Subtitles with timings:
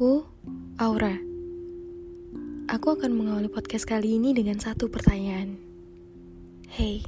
[0.00, 0.24] Aku,
[0.80, 1.12] Aura.
[2.72, 5.60] Aku akan mengawali podcast kali ini dengan satu pertanyaan.
[6.72, 7.04] Hey,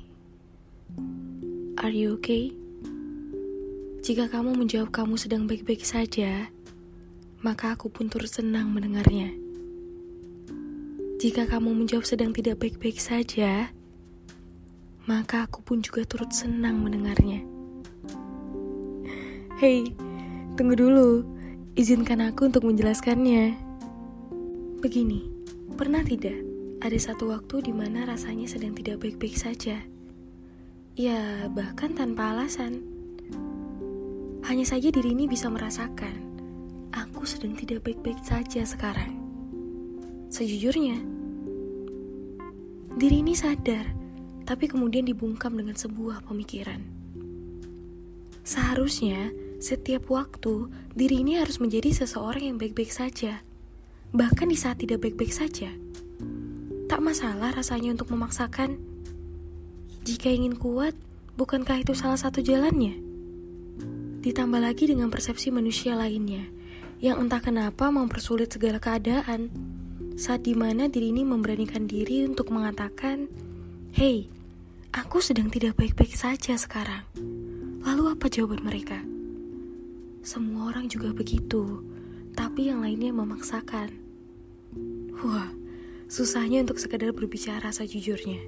[1.81, 2.53] are you okay?
[4.05, 6.53] Jika kamu menjawab kamu sedang baik-baik saja,
[7.41, 9.33] maka aku pun turut senang mendengarnya.
[11.17, 13.73] Jika kamu menjawab sedang tidak baik-baik saja,
[15.09, 17.41] maka aku pun juga turut senang mendengarnya.
[19.57, 19.97] Hey,
[20.61, 21.32] tunggu dulu.
[21.73, 23.57] Izinkan aku untuk menjelaskannya.
[24.85, 25.25] Begini,
[25.73, 26.37] pernah tidak
[26.85, 29.81] ada satu waktu di mana rasanya sedang tidak baik-baik saja?
[30.93, 32.85] Ya, bahkan tanpa alasan.
[34.45, 36.13] Hanya saja diri ini bisa merasakan,
[36.93, 39.17] aku sedang tidak baik-baik saja sekarang.
[40.29, 41.01] Sejujurnya,
[43.01, 43.89] diri ini sadar,
[44.45, 46.85] tapi kemudian dibungkam dengan sebuah pemikiran.
[48.45, 53.47] Seharusnya, setiap waktu, diri ini harus menjadi seseorang yang baik-baik saja.
[54.11, 55.71] Bahkan di saat tidak baik-baik saja.
[56.91, 58.75] Tak masalah rasanya untuk memaksakan.
[60.03, 60.99] Jika ingin kuat,
[61.39, 62.99] bukankah itu salah satu jalannya?
[64.27, 66.43] Ditambah lagi dengan persepsi manusia lainnya,
[66.99, 69.47] yang entah kenapa mempersulit segala keadaan.
[70.19, 73.31] Saat di mana diri ini memberanikan diri untuk mengatakan,
[73.95, 74.27] Hei,
[74.91, 77.07] aku sedang tidak baik-baik saja sekarang.
[77.87, 79.12] Lalu apa jawaban mereka?
[80.23, 81.83] Semua orang juga begitu,
[82.39, 83.91] tapi yang lainnya memaksakan.
[85.19, 85.51] Wah,
[86.07, 88.39] susahnya untuk sekadar berbicara sejujurnya.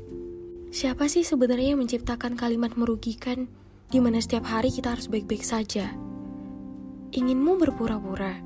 [0.70, 3.50] Siapa sih sebenarnya yang menciptakan kalimat merugikan
[3.90, 5.90] di mana setiap hari kita harus baik-baik saja?
[7.10, 8.38] Inginmu berpura-pura.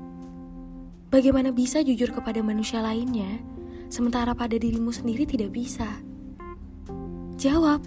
[1.13, 3.41] Bagaimana bisa jujur kepada manusia lainnya,
[3.93, 5.89] sementara pada dirimu sendiri tidak bisa?
[7.37, 7.81] Jawab.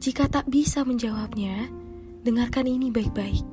[0.00, 1.68] Jika tak bisa menjawabnya,
[2.24, 3.51] dengarkan ini baik-baik.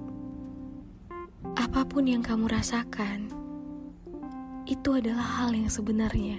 [1.44, 3.32] Apa pun yang kamu rasakan,
[4.68, 6.36] itu adalah hal yang sebenarnya.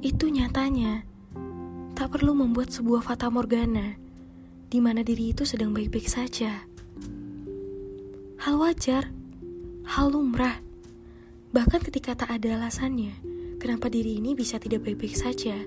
[0.00, 1.04] Itu nyatanya,
[1.92, 3.94] tak perlu membuat sebuah fata morgana
[4.68, 6.64] di mana diri itu sedang baik-baik saja.
[8.40, 9.12] Hal wajar,
[9.84, 10.64] hal lumrah,
[11.52, 13.12] bahkan ketika tak ada alasannya,
[13.60, 15.60] kenapa diri ini bisa tidak baik-baik saja.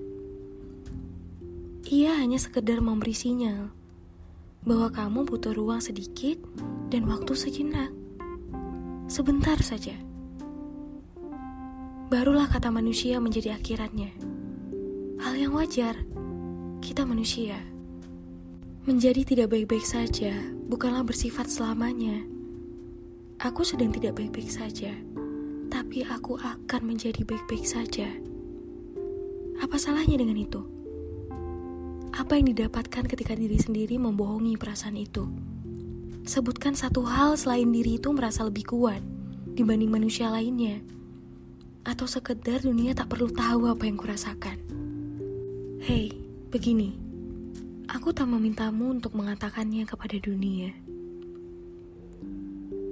[1.91, 3.69] Ia hanya sekedar memberi sinyal
[4.63, 6.37] bahwa kamu butuh ruang sedikit
[6.87, 8.00] dan waktu sejenak
[9.11, 9.91] sebentar saja.
[12.07, 14.07] Barulah kata manusia menjadi akhiratnya.
[15.19, 15.99] Hal yang wajar,
[16.79, 17.59] kita manusia.
[18.87, 20.31] Menjadi tidak baik-baik saja
[20.71, 22.23] bukanlah bersifat selamanya.
[23.43, 24.95] Aku sedang tidak baik-baik saja,
[25.67, 28.07] tapi aku akan menjadi baik-baik saja.
[29.59, 30.63] Apa salahnya dengan itu?
[32.15, 35.27] Apa yang didapatkan ketika diri sendiri membohongi perasaan itu?
[36.25, 39.01] Sebutkan satu hal selain diri itu merasa lebih kuat
[39.53, 40.79] dibanding manusia lainnya.
[41.81, 44.57] Atau sekedar dunia tak perlu tahu apa yang kurasakan.
[45.81, 46.13] Hei,
[46.53, 46.93] begini.
[47.89, 50.71] Aku tak memintamu untuk mengatakannya kepada dunia.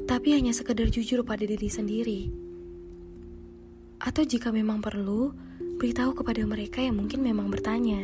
[0.09, 2.21] Tapi hanya sekedar jujur pada diri sendiri.
[4.01, 5.31] Atau jika memang perlu,
[5.77, 8.03] beritahu kepada mereka yang mungkin memang bertanya.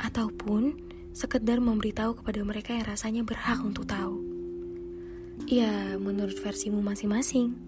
[0.00, 0.87] Ataupun
[1.18, 4.22] sekedar memberitahu kepada mereka yang rasanya berhak untuk tahu.
[5.50, 7.58] Ya, menurut versimu masing-masing.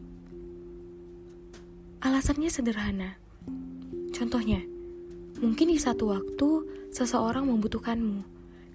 [1.98, 3.18] Alasannya sederhana.
[4.14, 4.62] Contohnya,
[5.42, 6.48] mungkin di satu waktu
[6.94, 8.22] seseorang membutuhkanmu,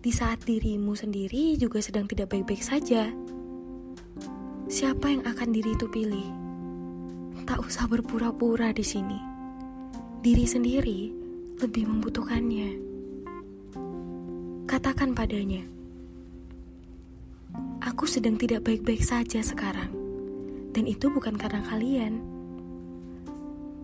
[0.03, 3.07] di saat dirimu sendiri juga sedang tidak baik-baik saja.
[4.68, 6.28] Siapa yang akan diri itu pilih?
[7.47, 9.19] Tak usah berpura-pura di sini.
[10.19, 11.00] Diri sendiri
[11.63, 12.94] lebih membutuhkannya.
[14.66, 15.62] Katakan padanya,
[17.86, 19.94] "Aku sedang tidak baik-baik saja sekarang,
[20.74, 22.18] dan itu bukan karena kalian.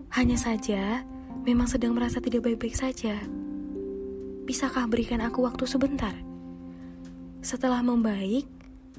[0.09, 1.05] Hanya saja,
[1.45, 3.13] memang sedang merasa tidak baik-baik saja.
[4.49, 6.17] Bisakah berikan aku waktu sebentar?
[7.45, 8.49] Setelah membaik,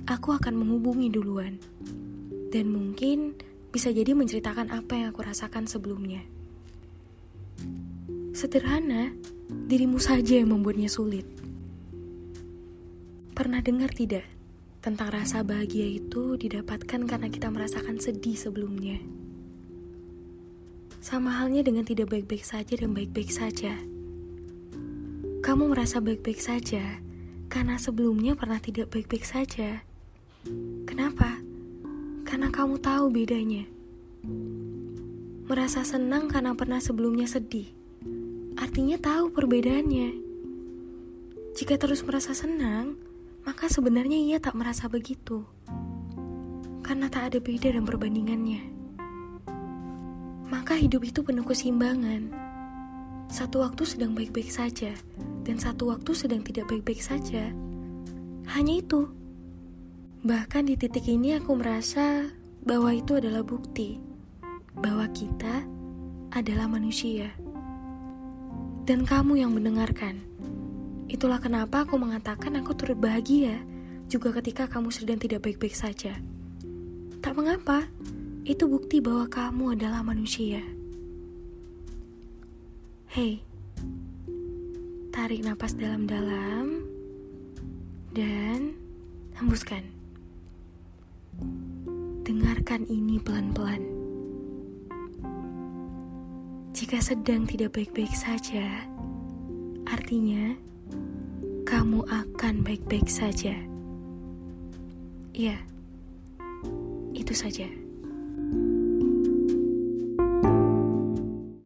[0.07, 1.59] aku akan menghubungi duluan,
[2.55, 3.35] dan mungkin
[3.75, 6.23] bisa jadi menceritakan apa yang aku rasakan sebelumnya."
[8.39, 9.11] Sederhana,
[9.67, 11.42] dirimu saja yang membuatnya sulit.
[13.33, 14.29] Pernah dengar tidak
[14.85, 19.01] tentang rasa bahagia itu didapatkan karena kita merasakan sedih sebelumnya?
[21.01, 23.73] Sama halnya dengan tidak baik-baik saja dan baik-baik saja.
[25.41, 27.01] Kamu merasa baik-baik saja
[27.49, 29.81] karena sebelumnya pernah tidak baik-baik saja.
[30.85, 31.41] Kenapa?
[32.29, 33.65] Karena kamu tahu bedanya.
[35.49, 37.73] Merasa senang karena pernah sebelumnya sedih.
[38.61, 40.21] Artinya tahu perbedaannya.
[41.57, 43.01] Jika terus merasa senang,
[43.43, 45.47] maka sebenarnya ia tak merasa begitu.
[46.83, 48.63] karena tak ada beda dan perbandingannya.
[50.51, 52.29] Maka hidup itu penuh keseimbangan.
[53.33, 54.93] Satu waktu sedang baik-baik saja,
[55.47, 57.49] dan satu waktu sedang tidak baik-baik saja.
[58.53, 59.09] Hanya itu.
[60.27, 62.29] Bahkan di titik ini aku merasa
[62.67, 63.97] bahwa itu adalah bukti
[64.77, 65.65] bahwa kita
[66.33, 67.33] adalah manusia.
[68.85, 70.21] Dan kamu yang mendengarkan.
[71.11, 73.63] Itulah kenapa aku mengatakan aku turut bahagia
[74.13, 76.19] juga ketika kamu sedang tidak baik-baik saja.
[77.25, 77.89] Tak mengapa,
[78.45, 80.61] itu bukti bahwa kamu adalah manusia.
[83.13, 83.41] Hei,
[85.15, 86.85] tarik napas dalam-dalam
[88.13, 88.77] dan
[89.39, 89.85] hembuskan.
[92.27, 93.85] Dengarkan ini pelan-pelan.
[96.73, 98.85] Jika sedang tidak baik-baik saja,
[99.87, 100.57] artinya
[101.73, 103.57] kamu akan baik-baik saja.
[105.33, 105.57] Ya,
[107.17, 107.65] itu saja.